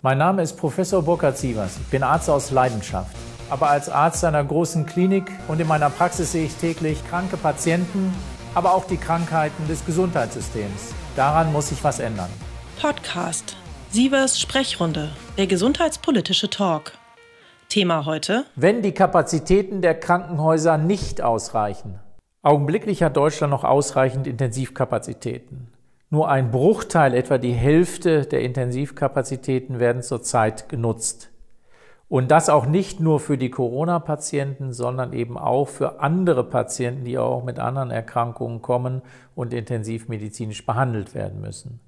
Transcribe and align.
Mein 0.00 0.18
Name 0.18 0.42
ist 0.42 0.56
Professor 0.56 1.02
Burkhard 1.02 1.36
Sievers. 1.36 1.76
Ich 1.76 1.88
bin 1.88 2.04
Arzt 2.04 2.30
aus 2.30 2.52
Leidenschaft. 2.52 3.16
Aber 3.50 3.68
als 3.68 3.88
Arzt 3.88 4.24
einer 4.24 4.44
großen 4.44 4.86
Klinik 4.86 5.28
und 5.48 5.60
in 5.60 5.66
meiner 5.66 5.90
Praxis 5.90 6.30
sehe 6.30 6.44
ich 6.44 6.54
täglich 6.54 7.04
kranke 7.08 7.36
Patienten, 7.36 8.14
aber 8.54 8.74
auch 8.74 8.84
die 8.84 8.96
Krankheiten 8.96 9.66
des 9.66 9.84
Gesundheitssystems. 9.84 10.94
Daran 11.16 11.52
muss 11.52 11.70
sich 11.70 11.82
was 11.82 11.98
ändern. 11.98 12.30
Podcast 12.80 13.56
Sievers 13.90 14.38
Sprechrunde, 14.38 15.10
der 15.36 15.48
gesundheitspolitische 15.48 16.48
Talk. 16.48 16.92
Thema 17.68 18.06
heute: 18.06 18.44
Wenn 18.54 18.82
die 18.82 18.92
Kapazitäten 18.92 19.82
der 19.82 19.98
Krankenhäuser 19.98 20.78
nicht 20.78 21.22
ausreichen. 21.22 21.98
Augenblicklich 22.42 23.02
hat 23.02 23.16
Deutschland 23.16 23.50
noch 23.50 23.64
ausreichend 23.64 24.28
Intensivkapazitäten. 24.28 25.72
Nur 26.10 26.30
ein 26.30 26.50
Bruchteil, 26.50 27.14
etwa 27.14 27.36
die 27.36 27.52
Hälfte 27.52 28.22
der 28.24 28.40
Intensivkapazitäten 28.40 29.78
werden 29.78 30.02
zurzeit 30.02 30.68
genutzt. 30.68 31.30
Und 32.08 32.30
das 32.30 32.48
auch 32.48 32.64
nicht 32.64 33.00
nur 33.00 33.20
für 33.20 33.36
die 33.36 33.50
Corona-Patienten, 33.50 34.72
sondern 34.72 35.12
eben 35.12 35.36
auch 35.36 35.68
für 35.68 36.00
andere 36.00 36.42
Patienten, 36.44 37.04
die 37.04 37.18
auch 37.18 37.44
mit 37.44 37.58
anderen 37.58 37.90
Erkrankungen 37.90 38.62
kommen 38.62 39.02
und 39.34 39.52
intensivmedizinisch 39.52 40.64
behandelt 40.64 41.14
werden 41.14 41.42
müssen. 41.42 41.80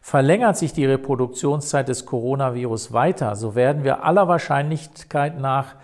Verlängert 0.00 0.56
sich 0.56 0.72
die 0.72 0.86
Reproduktionszeit 0.86 1.88
des 1.88 2.06
Coronavirus 2.06 2.94
weiter, 2.94 3.36
so 3.36 3.54
werden 3.54 3.84
wir 3.84 4.04
aller 4.04 4.26
Wahrscheinlichkeit 4.26 5.38
nach 5.38 5.74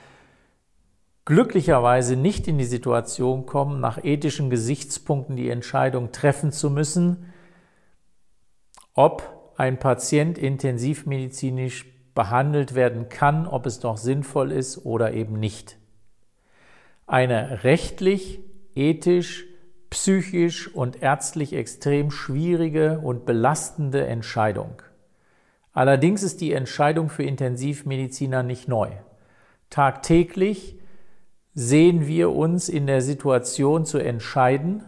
glücklicherweise 1.26 2.16
nicht 2.16 2.48
in 2.48 2.56
die 2.56 2.64
Situation 2.64 3.44
kommen, 3.44 3.80
nach 3.80 4.02
ethischen 4.02 4.48
Gesichtspunkten 4.48 5.36
die 5.36 5.50
Entscheidung 5.50 6.10
treffen 6.10 6.52
zu 6.52 6.70
müssen, 6.70 7.26
ob 8.98 9.52
ein 9.56 9.78
Patient 9.78 10.38
intensivmedizinisch 10.38 11.86
behandelt 12.16 12.74
werden 12.74 13.08
kann, 13.08 13.46
ob 13.46 13.64
es 13.64 13.80
noch 13.84 13.96
sinnvoll 13.96 14.50
ist 14.50 14.84
oder 14.84 15.12
eben 15.12 15.38
nicht. 15.38 15.78
Eine 17.06 17.62
rechtlich, 17.62 18.40
ethisch, 18.74 19.46
psychisch 19.88 20.74
und 20.74 21.00
ärztlich 21.00 21.52
extrem 21.52 22.10
schwierige 22.10 22.98
und 22.98 23.24
belastende 23.24 24.04
Entscheidung. 24.04 24.82
Allerdings 25.72 26.24
ist 26.24 26.40
die 26.40 26.52
Entscheidung 26.52 27.08
für 27.08 27.22
Intensivmediziner 27.22 28.42
nicht 28.42 28.66
neu. 28.66 28.90
Tagtäglich 29.70 30.80
sehen 31.54 32.08
wir 32.08 32.32
uns 32.32 32.68
in 32.68 32.88
der 32.88 33.02
Situation 33.02 33.86
zu 33.86 33.98
entscheiden, 33.98 34.82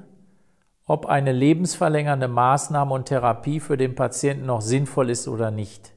ob 0.90 1.06
eine 1.06 1.30
lebensverlängernde 1.30 2.26
Maßnahme 2.26 2.92
und 2.92 3.04
Therapie 3.04 3.60
für 3.60 3.76
den 3.76 3.94
Patienten 3.94 4.46
noch 4.46 4.60
sinnvoll 4.60 5.08
ist 5.08 5.28
oder 5.28 5.52
nicht. 5.52 5.92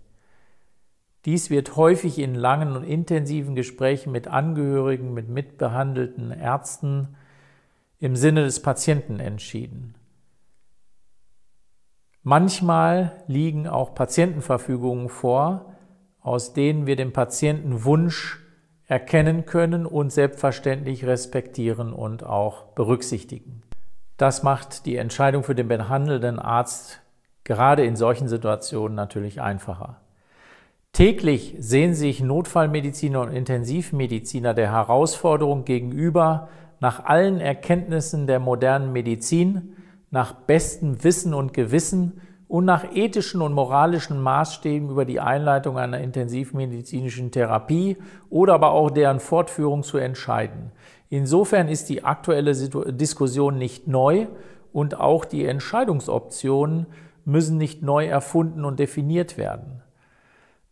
Dies 1.25 1.50
wird 1.50 1.75
häufig 1.75 2.19
in 2.19 2.35
langen 2.35 2.75
und 2.75 2.83
intensiven 2.83 3.55
Gesprächen 3.55 4.11
mit 4.11 4.27
Angehörigen, 4.27 5.11
mit 5.16 5.30
mitbehandelten 5.30 6.30
Ärzten 6.30 7.16
im 7.97 8.16
Sinne 8.16 8.44
des 8.44 8.61
Patienten 8.61 9.19
entschieden. 9.19 9.95
Manchmal 12.22 13.13
liegen 13.25 13.67
auch 13.67 13.95
Patientenverfügungen 13.95 15.09
vor, 15.09 15.73
aus 16.22 16.53
denen 16.53 16.85
wir 16.85 16.97
den 16.97 17.13
Patientenwunsch 17.13 18.44
erkennen 18.85 19.47
können 19.47 19.88
und 19.88 20.11
selbstverständlich 20.11 21.03
respektieren 21.03 21.94
und 21.94 22.23
auch 22.23 22.66
berücksichtigen. 22.75 23.63
Das 24.17 24.44
macht 24.44 24.86
die 24.86 24.97
Entscheidung 24.97 25.44
für 25.44 25.56
den 25.56 25.67
behandelnden 25.67 26.39
Arzt 26.39 27.02
gerade 27.44 27.86
in 27.86 27.95
solchen 27.95 28.28
Situationen 28.28 28.95
natürlich 28.95 29.42
einfacher. 29.42 29.97
Täglich 30.94 31.56
sehen 31.58 31.95
sich 31.95 32.22
Notfallmediziner 32.22 33.22
und 33.22 33.31
Intensivmediziner 33.31 34.53
der 34.53 34.72
Herausforderung 34.72 35.66
gegenüber, 35.66 36.50
nach 36.79 37.06
allen 37.06 37.40
Erkenntnissen 37.40 38.28
der 38.28 38.40
modernen 38.40 38.94
Medizin, 38.94 39.78
nach 40.12 40.34
bestem 40.34 41.03
Wissen 41.03 41.34
und 41.34 41.53
Gewissen 41.53 42.22
und 42.47 42.66
nach 42.66 42.94
ethischen 42.94 43.41
und 43.41 43.53
moralischen 43.53 44.22
Maßstäben 44.22 44.91
über 44.91 45.06
die 45.06 45.19
Einleitung 45.19 45.79
einer 45.79 46.00
intensivmedizinischen 46.00 47.31
Therapie 47.31 47.97
oder 48.29 48.53
aber 48.53 48.72
auch 48.72 48.91
deren 48.91 49.19
Fortführung 49.19 49.81
zu 49.81 49.97
entscheiden. 49.97 50.72
Insofern 51.09 51.68
ist 51.68 51.90
die 51.90 52.03
aktuelle 52.03 52.53
Diskussion 52.94 53.58
nicht 53.58 53.88
neu 53.88 54.28
und 54.72 55.00
auch 55.00 55.25
die 55.25 55.46
Entscheidungsoptionen 55.46 56.88
müssen 57.25 57.58
nicht 57.58 57.81
neu 57.84 58.06
erfunden 58.08 58.66
und 58.66 58.80
definiert 58.80 59.38
werden. 59.38 59.81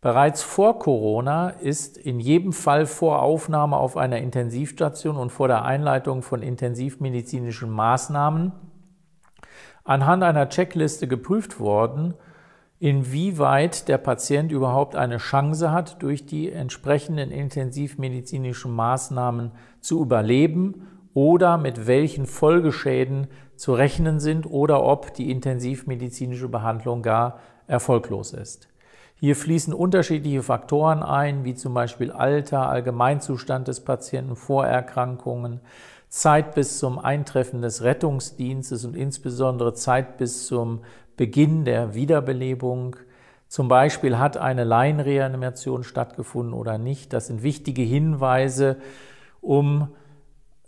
Bereits 0.00 0.42
vor 0.42 0.80
Corona 0.80 1.50
ist 1.50 1.96
in 1.96 2.18
jedem 2.18 2.52
Fall 2.52 2.86
vor 2.86 3.22
Aufnahme 3.22 3.76
auf 3.76 3.96
einer 3.96 4.18
Intensivstation 4.18 5.16
und 5.16 5.30
vor 5.30 5.46
der 5.46 5.64
Einleitung 5.64 6.22
von 6.22 6.42
intensivmedizinischen 6.42 7.70
Maßnahmen 7.70 8.50
anhand 9.84 10.24
einer 10.24 10.48
Checkliste 10.48 11.06
geprüft 11.06 11.60
worden, 11.60 12.14
inwieweit 12.82 13.86
der 13.86 13.96
Patient 13.96 14.50
überhaupt 14.50 14.96
eine 14.96 15.18
Chance 15.18 15.70
hat, 15.70 16.02
durch 16.02 16.26
die 16.26 16.50
entsprechenden 16.50 17.30
intensivmedizinischen 17.30 18.74
Maßnahmen 18.74 19.52
zu 19.80 20.00
überleben 20.00 20.88
oder 21.14 21.58
mit 21.58 21.86
welchen 21.86 22.26
Folgeschäden 22.26 23.28
zu 23.54 23.72
rechnen 23.72 24.18
sind 24.18 24.46
oder 24.46 24.82
ob 24.82 25.14
die 25.14 25.30
intensivmedizinische 25.30 26.48
Behandlung 26.48 27.02
gar 27.02 27.38
erfolglos 27.68 28.32
ist. 28.32 28.66
Hier 29.14 29.36
fließen 29.36 29.72
unterschiedliche 29.72 30.42
Faktoren 30.42 31.04
ein, 31.04 31.44
wie 31.44 31.54
zum 31.54 31.74
Beispiel 31.74 32.10
Alter, 32.10 32.68
Allgemeinzustand 32.68 33.68
des 33.68 33.78
Patienten, 33.84 34.34
Vorerkrankungen, 34.34 35.60
Zeit 36.08 36.54
bis 36.54 36.78
zum 36.78 36.98
Eintreffen 36.98 37.62
des 37.62 37.84
Rettungsdienstes 37.84 38.84
und 38.84 38.96
insbesondere 38.96 39.72
Zeit 39.72 40.18
bis 40.18 40.46
zum 40.46 40.80
Beginn 41.16 41.64
der 41.64 41.94
Wiederbelebung. 41.94 42.96
Zum 43.48 43.68
Beispiel 43.68 44.18
hat 44.18 44.36
eine 44.36 44.64
Laienreanimation 44.64 45.84
stattgefunden 45.84 46.54
oder 46.54 46.78
nicht. 46.78 47.12
Das 47.12 47.26
sind 47.26 47.42
wichtige 47.42 47.82
Hinweise, 47.82 48.78
um 49.40 49.88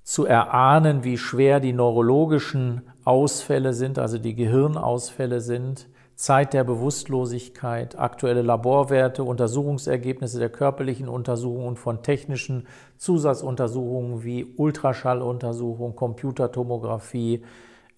zu 0.02 0.26
erahnen, 0.26 1.02
wie 1.02 1.16
schwer 1.16 1.60
die 1.60 1.72
neurologischen 1.72 2.82
Ausfälle 3.04 3.72
sind, 3.72 3.98
also 3.98 4.18
die 4.18 4.34
Gehirnausfälle 4.34 5.40
sind. 5.40 5.88
Zeit 6.14 6.52
der 6.52 6.62
Bewusstlosigkeit, 6.62 7.98
aktuelle 7.98 8.42
Laborwerte, 8.42 9.24
Untersuchungsergebnisse 9.24 10.38
der 10.38 10.48
körperlichen 10.48 11.08
Untersuchungen 11.08 11.66
und 11.66 11.78
von 11.78 12.02
technischen 12.02 12.68
Zusatzuntersuchungen 12.98 14.22
wie 14.22 14.44
Ultraschalluntersuchung, 14.56 15.96
Computertomographie, 15.96 17.42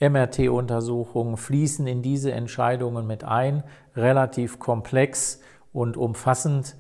MRT-Untersuchungen 0.00 1.36
fließen 1.36 1.86
in 1.86 2.02
diese 2.02 2.32
Entscheidungen 2.32 3.06
mit 3.06 3.24
ein, 3.24 3.62
relativ 3.94 4.58
komplex 4.58 5.40
und 5.72 5.96
umfassend. 5.96 6.76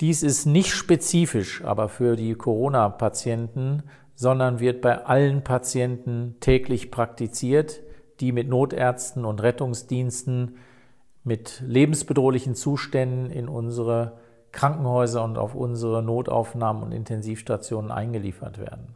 Dies 0.00 0.22
ist 0.22 0.46
nicht 0.46 0.72
spezifisch 0.72 1.64
aber 1.64 1.88
für 1.88 2.16
die 2.16 2.34
Corona-Patienten, 2.34 3.82
sondern 4.14 4.60
wird 4.60 4.80
bei 4.80 5.04
allen 5.04 5.44
Patienten 5.44 6.36
täglich 6.40 6.90
praktiziert 6.90 7.82
die 8.22 8.32
mit 8.32 8.48
Notärzten 8.48 9.24
und 9.24 9.42
Rettungsdiensten 9.42 10.56
mit 11.24 11.60
lebensbedrohlichen 11.66 12.54
Zuständen 12.54 13.30
in 13.30 13.48
unsere 13.48 14.18
Krankenhäuser 14.52 15.24
und 15.24 15.38
auf 15.38 15.54
unsere 15.54 16.02
Notaufnahmen 16.02 16.84
und 16.84 16.92
Intensivstationen 16.92 17.90
eingeliefert 17.90 18.58
werden. 18.58 18.94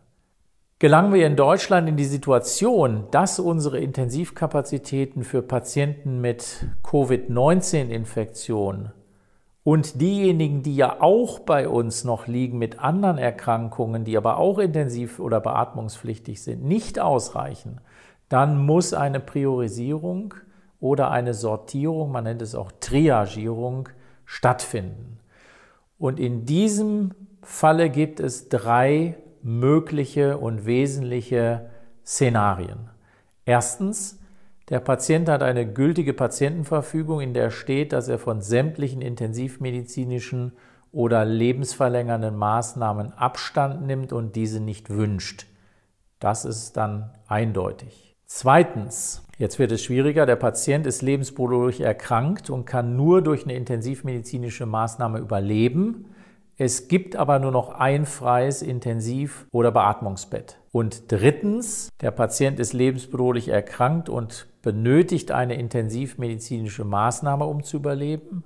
Gelangen 0.79 1.15
wir 1.15 1.27
in 1.27 1.37
Deutschland 1.37 1.89
in 1.89 1.97
die 1.97 2.05
Situation, 2.05 3.07
dass 3.11 3.39
unsere 3.39 3.79
Intensivkapazitäten 3.79 5.25
für 5.25 5.41
Patienten 5.41 6.21
mit 6.21 6.67
Covid-19-Infektion 6.83 8.93
und 9.65 10.03
diejenigen, 10.03 10.63
die 10.63 10.77
ja 10.77 11.01
auch 11.01 11.39
bei 11.39 11.67
uns 11.67 12.05
noch 12.05 12.27
liegen 12.27 12.59
mit 12.59 12.79
anderen 12.79 13.17
Erkrankungen, 13.17 14.05
die 14.05 14.19
aber 14.19 14.37
auch 14.37 14.59
intensiv 14.59 15.19
oder 15.19 15.41
beatmungspflichtig 15.41 16.43
sind, 16.43 16.63
nicht 16.63 17.01
ausreichen, 17.01 17.81
dann 18.29 18.63
muss 18.63 18.93
eine 18.93 19.21
Priorisierung 19.21 20.35
oder 20.79 21.11
eine 21.11 21.33
Sortierung, 21.33 22.13
man 22.13 22.25
nennt 22.25 22.43
es 22.43 22.55
auch 22.55 22.71
Triagierung, 22.81 23.89
stattfinden. 24.27 25.21
Und 25.97 26.21
in 26.21 26.45
diesem 26.45 27.15
Falle 27.41 27.89
gibt 27.89 28.21
es 28.21 28.51
drei 28.51 29.17
mögliche 29.47 30.39
und 30.39 30.67
wesentliche 30.67 31.71
Szenarien. 32.05 32.91
Erstens, 33.45 34.19
der 34.71 34.81
Patient 34.81 35.29
hat 35.29 35.45
eine 35.45 35.73
gültige 35.73 36.13
Patientenverfügung, 36.13 37.21
in 37.21 37.33
der 37.33 37.51
steht, 37.51 37.93
dass 37.93 38.09
er 38.09 38.19
von 38.19 38.41
sämtlichen 38.41 39.01
intensivmedizinischen 39.01 40.53
oder 40.91 41.25
lebensverlängernden 41.25 42.35
Maßnahmen 42.35 43.13
Abstand 43.13 43.87
nimmt 43.87 44.13
und 44.13 44.35
diese 44.35 44.59
nicht 44.59 44.91
wünscht. 44.91 45.47
Das 46.19 46.45
ist 46.45 46.77
dann 46.77 47.13
eindeutig. 47.29 48.17
Zweitens, 48.25 49.25
jetzt 49.39 49.61
wird 49.61 49.71
es 49.71 49.85
schwieriger, 49.85 50.27
der 50.27 50.35
Patient 50.35 50.87
ist 50.87 51.03
lebensbedrohlich 51.03 51.83
erkrankt 51.83 52.51
und 52.51 52.65
kann 52.65 52.97
nur 52.97 53.23
durch 53.23 53.45
eine 53.45 53.55
intensivmedizinische 53.55 54.67
Maßnahme 54.67 55.21
überleben. 55.21 56.07
Es 56.59 56.89
gibt 56.89 57.17
aber 57.17 57.39
nur 57.39 57.53
noch 57.53 57.71
ein 57.71 58.07
freies 58.07 58.63
Intensiv- 58.63 59.47
oder 59.53 59.71
Beatmungsbett. 59.71 60.59
Und 60.73 61.13
drittens, 61.13 61.91
der 62.01 62.11
Patient 62.13 62.59
ist 62.59 62.73
lebensbedrohlich 62.73 63.49
erkrankt 63.49 64.09
und 64.09 64.47
benötigt 64.63 65.33
eine 65.33 65.57
intensivmedizinische 65.57 66.85
Maßnahme, 66.85 67.45
um 67.45 67.63
zu 67.63 67.77
überleben. 67.77 68.43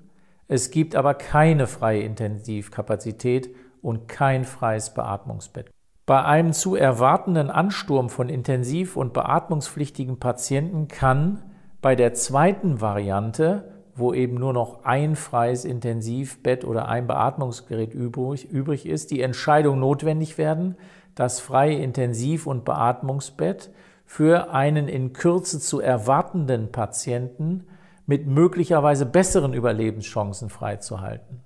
Es 0.49 0.73
gibt 0.73 0.97
aber 0.97 1.15
keine 1.15 1.69
freie 1.69 2.03
Intensivkapazität 2.03 3.55
und 3.81 4.09
kein 4.09 4.45
freies 4.45 4.93
Beatmungsbett. 4.93 5.71
Bei 6.05 6.25
einem 6.25 6.53
zu 6.53 6.75
erwartenden 6.75 7.51
Ansturm 7.51 8.11
von 8.11 8.29
intensiv- 8.29 8.97
und 8.97 9.13
beatmungspflichtigen 9.13 10.19
Patienten 10.19 10.89
kann 10.89 11.45
bei 11.81 11.95
der 11.95 12.15
zweiten 12.15 12.81
Variante 12.81 13.80
wo 14.01 14.13
eben 14.13 14.35
nur 14.35 14.53
noch 14.53 14.85
ein 14.85 15.15
freies 15.15 15.65
Intensivbett 15.65 16.65
oder 16.65 16.89
ein 16.89 17.07
Beatmungsgerät 17.07 17.95
übrig, 17.95 18.51
übrig 18.51 18.87
ist, 18.87 19.11
die 19.11 19.21
Entscheidung 19.21 19.79
notwendig 19.79 20.39
werden, 20.39 20.77
das 21.15 21.41
freie 21.41 21.77
Intensiv- 21.77 22.47
und 22.47 22.65
Beatmungsbett 22.65 23.71
für 24.07 24.53
einen 24.53 24.89
in 24.89 25.13
Kürze 25.13 25.61
zu 25.61 25.81
erwartenden 25.81 26.73
Patienten 26.73 27.67
mit 28.07 28.27
möglicherweise 28.27 29.07
besseren 29.07 29.55
Überlebenschancen 29.55 30.51
freizuhalten. 30.51 31.43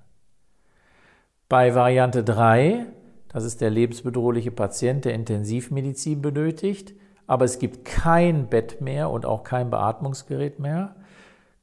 Bei 1.50 1.74
Variante 1.74 2.24
3, 2.24 2.86
das 3.28 3.44
ist 3.44 3.60
der 3.60 3.68
lebensbedrohliche 3.68 4.50
Patient, 4.50 5.04
der 5.04 5.12
Intensivmedizin 5.12 6.22
benötigt, 6.22 6.94
aber 7.26 7.44
es 7.44 7.58
gibt 7.58 7.84
kein 7.84 8.48
Bett 8.48 8.80
mehr 8.80 9.10
und 9.10 9.26
auch 9.26 9.44
kein 9.44 9.70
Beatmungsgerät 9.70 10.58
mehr, 10.58 10.96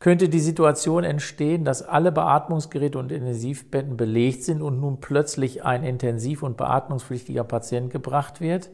könnte 0.01 0.29
die 0.29 0.39
Situation 0.39 1.03
entstehen, 1.03 1.63
dass 1.63 1.83
alle 1.83 2.11
Beatmungsgeräte 2.11 2.97
und 2.97 3.11
Intensivbetten 3.11 3.97
belegt 3.97 4.43
sind 4.43 4.63
und 4.63 4.81
nun 4.81 4.99
plötzlich 4.99 5.63
ein 5.63 5.83
intensiv- 5.83 6.41
und 6.43 6.57
beatmungspflichtiger 6.57 7.43
Patient 7.43 7.91
gebracht 7.91 8.41
wird, 8.41 8.71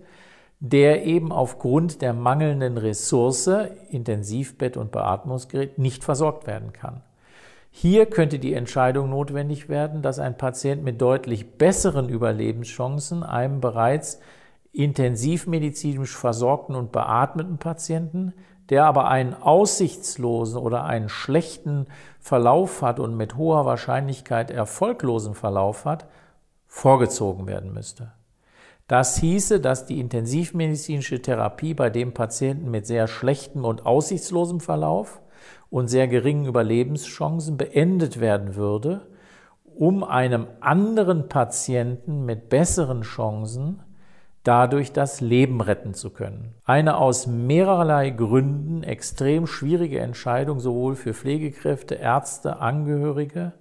der 0.62 1.06
eben 1.06 1.34
aufgrund 1.34 2.02
der 2.02 2.14
mangelnden 2.14 2.78
Ressource, 2.78 3.50
Intensivbett 3.90 4.78
und 4.78 4.94
Beatmungsgerät, 4.94 5.78
nicht 5.78 6.06
versorgt 6.06 6.48
werden 6.48 6.72
kann. 6.72 7.02
Hier 7.72 8.06
könnte 8.06 8.40
die 8.40 8.54
Entscheidung 8.54 9.10
notwendig 9.10 9.68
werden, 9.68 10.02
dass 10.02 10.20
ein 10.20 10.38
Patient 10.38 10.82
mit 10.82 11.02
deutlich 11.02 11.58
besseren 11.58 12.08
Überlebenschancen 12.08 13.24
einem 13.24 13.60
bereits 13.60 14.22
intensivmedizinisch 14.72 16.16
versorgten 16.16 16.74
und 16.74 16.94
beatmeten 16.94 17.58
Patienten 17.58 18.34
der 18.70 18.86
aber 18.86 19.08
einen 19.08 19.34
aussichtslosen 19.34 20.60
oder 20.60 20.84
einen 20.84 21.10
schlechten 21.10 21.88
Verlauf 22.20 22.82
hat 22.82 23.00
und 23.00 23.16
mit 23.16 23.38
hoher 23.38 23.66
Wahrscheinlichkeit 23.66 24.52
erfolglosen 24.52 25.34
Verlauf 25.34 25.86
hat, 25.86 26.08
vorgezogen 26.66 27.48
werden 27.48 27.74
müsste. 27.74 28.12
Das 28.88 29.18
hieße, 29.18 29.60
dass 29.60 29.86
die 29.86 30.00
intensivmedizinische 30.00 31.22
Therapie 31.22 31.74
bei 31.74 31.90
dem 31.90 32.14
Patienten 32.14 32.72
mit 32.72 32.88
sehr 32.88 33.08
schlechtem 33.08 33.66
und 33.66 33.86
aussichtslosem 33.86 34.62
Verlauf 34.62 35.22
und 35.70 35.90
sehr 35.90 36.08
geringen 36.08 36.46
Überlebenschancen 36.46 37.58
beendet 37.58 38.20
werden 38.22 38.56
würde, 38.56 39.08
um 39.66 40.04
einem 40.04 40.48
anderen 40.62 41.28
Patienten 41.28 42.26
mit 42.26 42.50
besseren 42.50 43.02
Chancen 43.02 43.82
dadurch 44.48 44.94
das 44.94 45.20
Leben 45.20 45.60
retten 45.60 45.94
zu 45.94 46.10
können. 46.10 46.54
Eine 46.64 46.98
aus 46.98 47.28
mehrerlei 47.28 48.12
Gründen 48.12 48.84
extrem 48.84 49.46
schwierige 49.46 50.00
Entscheidung 50.00 50.62
sowohl 50.62 50.96
für 50.96 51.14
Pflegekräfte, 51.14 51.96
Ärzte, 51.96 52.60
Angehörige. 52.60 53.52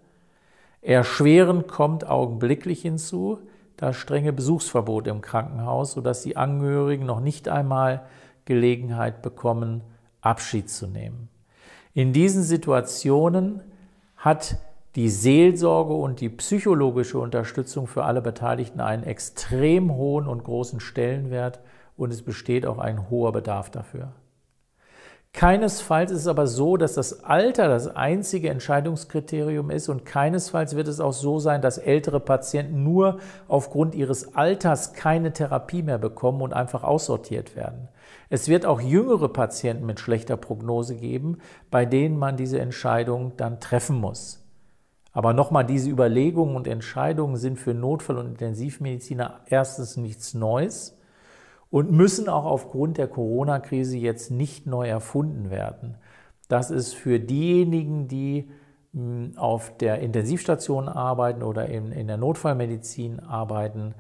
Erschwerend 0.83 1.67
kommt 1.67 2.07
augenblicklich 2.07 2.83
hinzu 2.83 3.41
das 3.77 3.97
strenge 3.97 4.33
Besuchsverbot 4.33 5.07
im 5.09 5.21
Krankenhaus, 5.21 5.93
sodass 5.93 6.23
die 6.23 6.37
Angehörigen 6.37 7.05
noch 7.05 7.21
nicht 7.21 7.49
einmal 7.49 8.07
Gelegenheit 8.45 9.23
bekommen, 9.23 9.83
Abschied 10.21 10.71
zu 10.71 10.87
nehmen. 10.87 11.29
In 11.95 12.13
diesen 12.13 12.43
Situationen 12.43 13.61
hat 14.17 14.57
die 14.97 15.11
Seelsorge 15.11 15.93
und 15.93 16.21
die 16.21 16.31
psychologische 16.31 17.19
Unterstützung 17.19 17.87
für 17.87 18.05
alle 18.05 18.23
Beteiligten 18.23 18.81
einen 18.81 19.03
extrem 19.03 19.95
hohen 19.95 20.27
und 20.27 20.43
großen 20.43 20.81
Stellenwert 20.81 21.61
und 21.99 22.13
es 22.13 22.23
besteht 22.23 22.65
auch 22.65 22.79
ein 22.79 23.11
hoher 23.11 23.33
Bedarf 23.33 23.71
dafür. 23.71 24.13
Keinesfalls 25.35 26.13
ist 26.13 26.21
es 26.21 26.29
aber 26.29 26.47
so, 26.47 26.79
dass 26.79 26.95
das 26.95 27.23
Alter 27.23 27.69
das 27.69 27.95
einzige 27.95 28.49
Entscheidungskriterium 28.49 29.69
ist 29.69 29.91
und 29.91 30.07
keinesfalls 30.07 30.77
wird 30.77 30.89
es 30.89 30.99
auch 30.99 31.13
so 31.13 31.41
sein, 31.41 31.61
dass 31.61 31.77
ältere 31.77 32.21
Patienten 32.21 32.83
nur 32.83 33.19
aufgrund 33.49 33.95
ihres 33.95 34.35
Alters 34.35 34.95
keine 34.95 35.35
Therapie 35.35 35.83
mehr 35.83 35.99
bekommen 35.99 36.41
und 36.41 36.55
einfach 36.55 36.85
aussortiert 36.85 37.55
werden. 37.55 37.89
Es 38.31 38.49
wird 38.49 38.65
auch 38.65 38.81
jüngere 38.81 39.29
Patienten 39.29 39.85
mit 39.85 40.01
schlechter 40.01 40.39
Prognose 40.39 40.97
geben, 40.97 41.37
bei 41.71 41.85
denen 41.85 42.17
man 42.17 42.39
diese 42.39 42.59
Entscheidung 42.59 43.33
dann 43.37 43.61
treffen 43.61 44.01
muss. 44.01 44.46
Aber 45.17 45.33
nochmal, 45.33 45.65
diese 45.65 45.89
Überlegungen 45.89 46.57
und 46.57 46.67
Entscheidungen 46.67 47.39
sind 47.39 47.59
für 47.59 47.73
Notfall- 47.73 48.19
und 48.19 48.27
Intensivmediziner 48.27 49.41
erstens 49.47 49.97
nichts 49.97 50.35
Neues 50.35 50.99
und 51.71 51.91
müssen 51.91 52.29
auch 52.29 52.45
aufgrund 52.45 52.99
der 52.99 53.09
Corona-Krise 53.09 53.97
jetzt 53.97 54.31
nicht 54.31 54.67
neu 54.67 54.87
erfunden 54.87 55.49
werden. 55.49 55.97
Das 56.51 56.71
ist 56.71 56.93
für 56.93 57.19
diejenigen, 57.19 58.09
die 58.09 58.51
hm, 58.93 59.39
auf 59.39 59.79
der 59.79 60.01
Intensivstation 60.01 60.87
arbeiten 60.87 61.43
oder 61.43 61.65
in, 61.65 61.93
in 61.93 62.09
der 62.09 62.19
Notfallmedizin 62.19 63.21
arbeiten, 63.21 63.95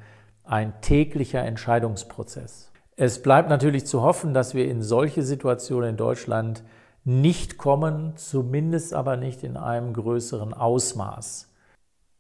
ein 0.44 0.74
täglicher 0.82 1.42
Entscheidungsprozess. 1.42 2.70
Es 2.94 3.22
bleibt 3.22 3.48
natürlich 3.48 3.86
zu 3.86 4.02
hoffen, 4.02 4.34
dass 4.34 4.54
wir 4.54 4.68
in 4.68 4.82
solche 4.82 5.22
Situationen 5.22 5.88
in 5.88 5.96
Deutschland 5.96 6.62
nicht 7.06 7.56
kommen, 7.56 8.16
zumindest 8.16 8.92
aber 8.92 9.16
nicht 9.16 9.44
in 9.44 9.56
einem 9.56 9.92
größeren 9.92 10.52
Ausmaß. 10.52 11.48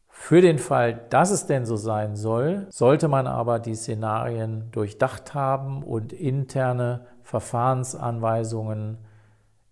Für 0.06 0.40
den 0.40 0.58
Fall, 0.58 1.06
dass 1.10 1.30
es 1.30 1.46
denn 1.46 1.66
so 1.66 1.76
sein 1.76 2.14
soll, 2.14 2.68
sollte 2.70 3.08
man 3.08 3.26
aber 3.26 3.58
die 3.58 3.74
Szenarien 3.74 4.70
durchdacht 4.70 5.34
haben 5.34 5.82
und 5.82 6.12
interne 6.12 7.06
Verfahrensanweisungen 7.22 8.98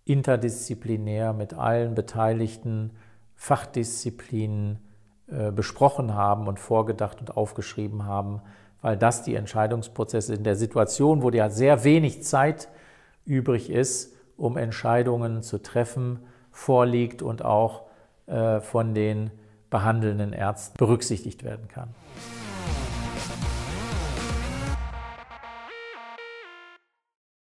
interdisziplinär 0.03 1.31
mit 1.31 1.53
allen 1.53 1.95
beteiligten 1.95 2.91
Fachdisziplinen 3.35 4.79
äh, 5.27 5.49
besprochen 5.49 6.13
haben 6.13 6.47
und 6.47 6.59
vorgedacht 6.59 7.21
und 7.21 7.37
aufgeschrieben 7.37 8.05
haben, 8.05 8.41
weil 8.81 8.97
das 8.97 9.23
die 9.23 9.35
Entscheidungsprozesse 9.35 10.35
in 10.35 10.43
der 10.43 10.57
Situation, 10.57 11.23
wo 11.23 11.29
ja 11.29 11.49
sehr 11.49 11.85
wenig 11.85 12.21
Zeit 12.23 12.67
übrig 13.23 13.69
ist, 13.69 14.14
um 14.37 14.57
Entscheidungen 14.57 15.43
zu 15.43 15.61
treffen, 15.61 16.19
vorliegt 16.51 17.21
und 17.21 17.43
auch 17.43 17.83
äh, 18.27 18.59
von 18.61 18.93
den 18.93 19.31
behandelnden 19.69 20.33
Ärzten 20.33 20.77
berücksichtigt 20.77 21.43
werden 21.43 21.67
kann. 21.67 21.89